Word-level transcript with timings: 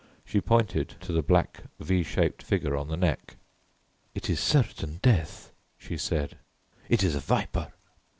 She 0.25 0.41
pointed 0.41 0.95
to 1.01 1.13
the 1.13 1.21
black 1.21 1.61
V 1.79 2.01
shaped 2.01 2.41
figure 2.41 2.75
on 2.75 2.87
the 2.87 2.97
neck. 2.97 3.35
"It 4.15 4.31
is 4.31 4.39
certain 4.39 4.97
death," 5.03 5.53
she 5.77 5.95
said; 5.95 6.39
"it 6.89 7.03
is 7.03 7.13
a 7.13 7.19
viper." 7.19 7.71